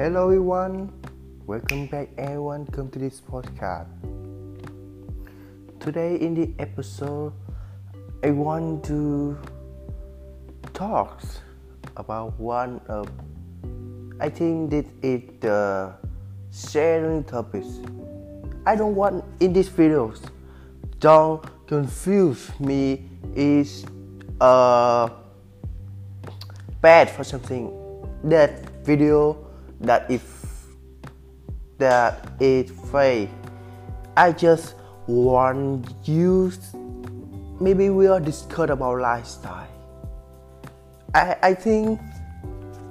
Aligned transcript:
Hello 0.00 0.28
everyone, 0.28 0.90
welcome 1.44 1.84
back 1.84 2.08
everyone. 2.16 2.64
Come 2.72 2.88
to 2.88 2.98
this 2.98 3.20
podcast. 3.20 3.84
Today 5.78 6.16
in 6.16 6.32
the 6.32 6.54
episode, 6.58 7.34
I 8.24 8.30
want 8.30 8.82
to 8.84 9.36
talk 10.72 11.20
about 11.98 12.32
one 12.40 12.80
of 12.88 13.10
I 14.18 14.30
think 14.30 14.70
this 14.70 14.86
is 15.02 15.20
the 15.40 15.92
sharing 16.50 17.22
topics. 17.24 17.68
I 18.64 18.76
don't 18.76 18.94
want 18.94 19.22
in 19.40 19.52
these 19.52 19.68
videos. 19.68 20.24
Don't 20.98 21.44
confuse 21.66 22.48
me 22.58 23.04
is 23.36 23.84
uh 24.40 25.10
bad 26.80 27.10
for 27.10 27.22
something. 27.22 27.68
That 28.24 28.64
video 28.82 29.49
that 29.80 30.10
is 30.10 30.22
that 31.78 32.28
is 32.38 32.70
fake. 32.92 33.30
I 34.16 34.32
just 34.32 34.74
want 35.06 35.88
you 36.04 36.52
maybe 37.60 37.90
we 37.90 38.06
are 38.06 38.20
discuss 38.20 38.70
about 38.70 39.00
lifestyle. 39.00 39.68
I 41.14 41.36
I 41.42 41.54
think 41.54 42.00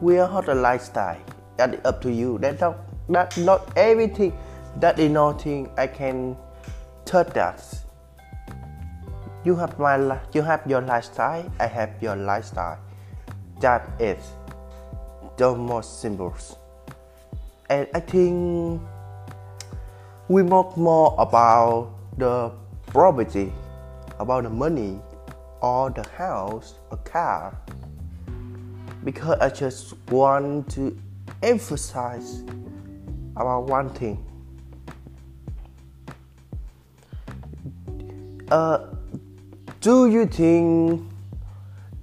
we 0.00 0.18
are 0.18 0.28
not 0.28 0.48
a 0.48 0.54
lifestyle. 0.54 1.20
That 1.56 1.74
is 1.74 1.80
up 1.84 2.02
to 2.02 2.12
you. 2.12 2.38
That 2.38 2.60
not 2.60 2.76
that 3.08 3.36
not 3.38 3.72
everything. 3.76 4.36
That 4.80 4.98
is 4.98 5.10
nothing 5.10 5.70
I 5.78 5.86
can 5.86 6.36
touch 7.04 7.32
that. 7.34 7.62
You 9.44 9.54
have 9.56 9.78
my 9.78 10.18
you 10.32 10.42
have 10.42 10.66
your 10.66 10.82
lifestyle. 10.82 11.50
I 11.60 11.66
have 11.66 11.96
your 12.02 12.16
lifestyle. 12.16 12.78
That 13.60 13.88
is 14.00 14.20
the 15.36 15.54
most 15.54 16.00
symbols. 16.00 16.56
And 17.70 17.88
I 17.94 18.00
think 18.00 18.80
we 20.28 20.42
talk 20.42 20.76
more 20.76 21.14
about 21.18 21.92
the 22.18 22.52
property, 22.86 23.52
about 24.18 24.44
the 24.44 24.50
money, 24.50 25.00
or 25.60 25.90
the 25.90 26.06
house, 26.10 26.74
a 26.90 26.96
car 26.96 27.56
because 29.04 29.38
I 29.38 29.50
just 29.50 29.94
want 30.08 30.70
to 30.72 30.96
emphasize 31.42 32.42
about 33.36 33.64
one 33.64 33.90
thing. 33.90 34.24
Uh, 38.50 38.94
do 39.80 40.08
you 40.08 40.26
think 40.26 41.02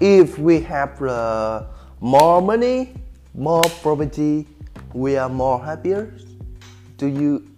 if 0.00 0.38
we 0.38 0.60
have 0.60 1.00
uh, 1.02 1.64
more 2.00 2.42
money, 2.42 2.92
more 3.34 3.62
property, 3.80 4.46
we 4.94 5.16
are 5.16 5.28
more 5.28 5.62
happier? 5.62 6.14
Do 6.96 7.06
you 7.06 7.48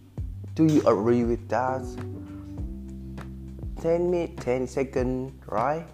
do 0.54 0.64
you 0.64 0.80
agree 0.86 1.24
with 1.24 1.48
that? 1.48 1.82
10 3.82 4.10
minutes, 4.10 4.44
10 4.44 4.66
seconds, 4.66 5.32
right? 5.46 5.86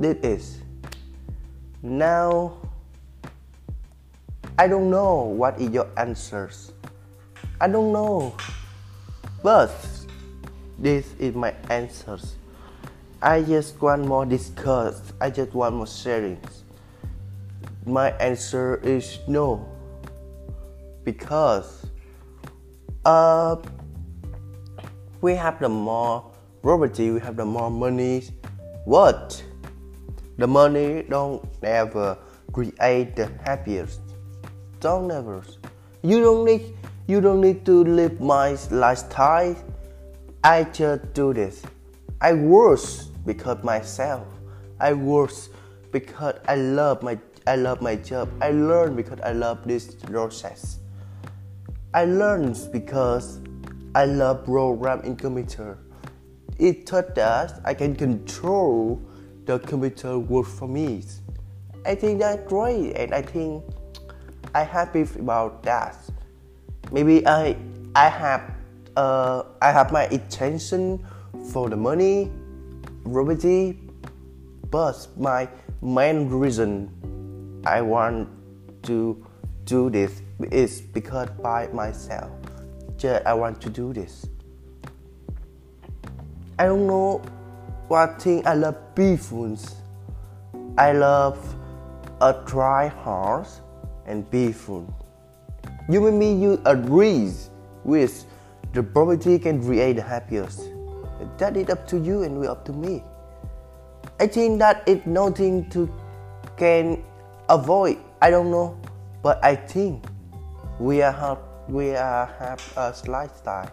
this 0.00 0.16
is 0.24 0.62
now 1.82 2.56
I 4.58 4.66
don't 4.66 4.90
know 4.90 5.24
what 5.24 5.60
is 5.60 5.70
your 5.70 5.88
answers. 5.96 6.72
I 7.60 7.68
don't 7.68 7.92
know. 7.92 8.36
But 9.42 9.72
this 10.78 11.14
is 11.18 11.34
my 11.34 11.54
answers. 11.70 12.36
I 13.22 13.42
just 13.42 13.82
want 13.82 14.06
more 14.06 14.24
discuss. 14.24 15.12
I 15.20 15.28
just 15.28 15.52
want 15.52 15.74
more 15.74 15.84
sharings. 15.84 16.62
My 17.84 18.12
answer 18.12 18.76
is 18.82 19.18
no. 19.28 19.68
Because 21.04 21.84
uh 23.04 23.56
we 25.20 25.34
have 25.34 25.60
the 25.60 25.68
more 25.68 26.32
property, 26.62 27.10
we 27.10 27.20
have 27.20 27.36
the 27.36 27.44
more 27.44 27.70
money. 27.70 28.24
What? 28.86 29.44
The 30.38 30.46
money 30.46 31.02
don't 31.02 31.44
ever 31.62 32.16
create 32.52 33.16
the 33.16 33.30
happiest. 33.44 34.00
Don't 34.80 35.10
ever. 35.10 35.42
You 36.02 36.20
don't 36.20 36.46
need 36.46 36.72
you 37.06 37.20
don't 37.20 37.42
need 37.42 37.66
to 37.66 37.84
live 37.84 38.18
my 38.18 38.56
lifestyle. 38.70 39.56
I 40.42 40.64
just 40.64 41.12
do 41.12 41.34
this. 41.34 41.62
I 42.22 42.32
work 42.32 42.80
because 43.26 43.62
myself. 43.62 44.26
I 44.80 44.92
work 44.92 45.32
because 45.92 46.36
I 46.48 46.56
love 46.56 47.02
my 47.02 47.18
I 47.46 47.56
love 47.56 47.80
my 47.82 47.96
job. 47.96 48.30
I 48.40 48.50
learn 48.50 48.96
because 48.96 49.20
I 49.20 49.32
love 49.32 49.66
this 49.66 49.94
process. 49.94 50.78
I 51.92 52.04
learn 52.04 52.54
because 52.72 53.40
I 53.94 54.04
love 54.04 54.44
program 54.44 55.00
in 55.00 55.16
computer. 55.16 55.78
It 56.58 56.86
taught 56.86 57.14
that 57.16 57.60
I 57.64 57.74
can 57.74 57.96
control 57.96 59.02
the 59.46 59.58
computer 59.58 60.18
work 60.18 60.46
for 60.46 60.68
me. 60.68 61.02
I 61.84 61.94
think 61.94 62.20
that's 62.20 62.46
great, 62.48 62.92
and 62.92 63.14
I 63.14 63.22
think 63.22 63.64
I 64.54 64.62
happy 64.62 65.02
about 65.18 65.62
that. 65.64 65.96
Maybe 66.92 67.26
I 67.26 67.56
I 67.96 68.08
have 68.08 68.54
uh, 68.96 69.42
I 69.62 69.72
have 69.72 69.90
my 69.92 70.06
intention 70.08 71.04
for 71.52 71.68
the 71.68 71.76
money, 71.76 72.30
property, 73.04 73.78
but 74.70 75.06
my 75.16 75.48
main 75.82 76.28
reason 76.28 77.62
I 77.64 77.80
want 77.80 78.28
to 78.84 79.26
do 79.64 79.90
this 79.90 80.22
is 80.50 80.80
because 80.80 81.28
by 81.42 81.68
myself. 81.68 82.30
Just 82.96 83.24
I 83.26 83.34
want 83.34 83.60
to 83.62 83.70
do 83.70 83.92
this. 83.92 84.26
I 86.58 86.66
don't 86.66 86.86
know 86.86 87.22
what 87.88 88.20
thing 88.20 88.46
I 88.46 88.54
love 88.54 88.76
beefs. 88.94 89.76
I 90.76 90.92
love 90.92 91.38
a 92.20 92.42
dry 92.46 92.88
horse 92.88 93.60
and 94.06 94.28
beef. 94.30 94.68
You 95.88 96.06
and 96.06 96.18
me, 96.18 96.34
you 96.34 96.60
agree 96.66 97.32
with 97.84 98.26
the 98.72 98.82
property 98.82 99.38
can 99.38 99.62
create 99.64 99.96
the 99.96 100.02
happiest. 100.02 100.60
That 101.38 101.56
is 101.56 101.68
up 101.68 101.86
to 101.88 101.98
you 101.98 102.22
and 102.22 102.38
we 102.38 102.46
up 102.46 102.64
to 102.66 102.72
me. 102.72 103.02
I 104.18 104.26
think 104.26 104.58
that 104.58 104.82
it's 104.86 105.06
nothing 105.06 105.68
to 105.70 105.92
can 106.56 107.02
avoid. 107.48 107.98
I 108.22 108.30
don't 108.30 108.50
know, 108.50 108.78
but 109.22 109.42
I 109.44 109.56
think 109.56 110.04
we 110.78 111.02
are 111.02 111.12
have 111.12 111.38
we 111.68 111.94
are 111.94 112.26
have 112.38 112.60
a 112.76 112.94
lifestyle. 113.10 113.70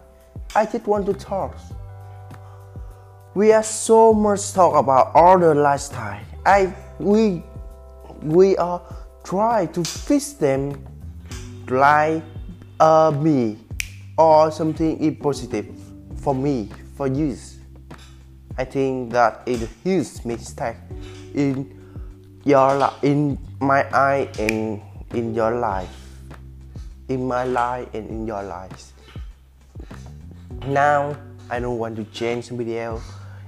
I 0.56 0.66
just 0.66 0.88
want 0.88 1.06
to 1.08 1.14
talk 1.14 1.58
we 3.38 3.52
are 3.52 3.62
so 3.62 4.16
much 4.16 4.52
talk 4.52 4.74
about 4.76 5.12
other 5.14 5.54
lifestyle. 5.54 6.20
I 6.44 6.74
we 6.98 7.44
we 8.24 8.58
are 8.58 8.82
try 9.24 9.68
to 9.68 9.84
fix 9.84 10.34
them 10.34 10.74
like 11.70 12.24
uh, 12.80 13.12
me 13.16 13.60
or 14.18 14.50
something 14.50 14.98
is 14.98 15.16
positive 15.22 15.68
for 16.16 16.34
me 16.34 16.70
for 16.98 17.08
you. 17.08 17.38
I 18.58 18.66
think 18.66 19.14
that 19.14 19.44
is 19.46 19.62
a 19.62 19.70
huge 19.84 20.26
mistake 20.26 20.78
in 21.34 21.70
your 22.44 22.92
in 23.04 23.38
my 23.62 23.86
eye 23.94 24.28
and 24.40 24.82
in 25.14 25.36
your 25.36 25.52
life, 25.52 25.94
in 27.08 27.28
my 27.28 27.46
life 27.46 27.88
and 27.94 28.10
in 28.10 28.26
your 28.26 28.42
lives. 28.42 28.94
Now 30.66 31.16
I 31.50 31.60
don't 31.60 31.78
want 31.78 31.96
to 31.98 32.04
change 32.06 32.46
somebody 32.46 32.80
else 32.80 33.06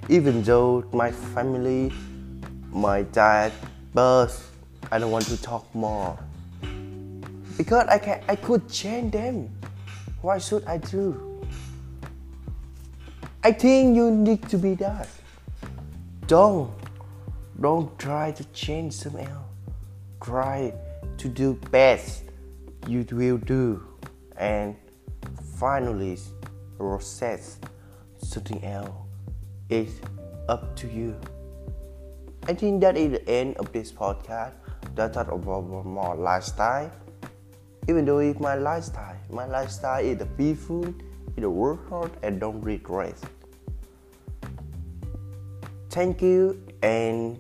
even 0.10 0.42
though 0.42 0.84
my 0.92 1.12
family, 1.12 1.94
my 2.72 3.04
dad, 3.04 3.54
birth, 3.94 4.50
I 4.92 4.98
don't 4.98 5.12
want 5.12 5.26
to 5.26 5.42
talk 5.42 5.64
more. 5.76 6.18
Because 7.58 7.88
I 7.88 8.00
can 8.00 8.22
I 8.28 8.36
could 8.36 8.70
change 8.70 9.14
them. 9.14 9.50
Why 10.22 10.40
should 10.40 10.66
I 10.66 10.78
do? 10.78 11.29
I 13.50 13.52
think 13.52 13.96
you 13.96 14.12
need 14.12 14.48
to 14.50 14.60
be 14.60 14.76
that. 14.76 15.10
Don't 16.28 16.70
don't 17.60 17.98
try 17.98 18.30
to 18.32 18.44
change 18.54 18.94
someone 18.94 19.26
else. 19.26 19.50
Try 20.22 20.72
to 21.18 21.28
do 21.28 21.56
best 21.72 22.26
you 22.86 23.04
will 23.12 23.38
do 23.38 23.84
and 24.38 24.76
finally 25.58 26.20
process 26.78 27.58
something 28.20 28.64
else 28.64 28.94
it's 29.70 29.94
up 30.48 30.76
to 30.76 30.88
you. 30.88 31.20
I 32.48 32.54
think 32.54 32.82
that 32.82 32.98
is 32.98 33.14
the 33.14 33.28
end 33.28 33.58
of 33.58 33.74
this 33.74 33.92
podcast. 33.92 34.54
That 34.94 35.14
talk 35.14 35.32
about 35.32 35.66
more 35.66 36.16
lifestyle. 36.16 36.92
Even 37.88 38.06
though 38.06 38.20
it's 38.20 38.40
my 38.40 38.54
lifestyle, 38.54 39.18
my 39.32 39.48
lifestyle 39.48 40.06
is 40.06 40.20
the 40.20 40.28
peaceful, 40.38 40.86
is 40.86 41.42
the 41.42 41.50
work 41.50 41.90
hard 41.90 42.12
and 42.22 42.40
don't 42.40 42.62
regret. 42.62 43.18
Thank 45.90 46.22
you 46.22 46.62
and 46.82 47.38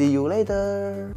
See 0.00 0.12
you 0.12 0.26
later. 0.26 1.14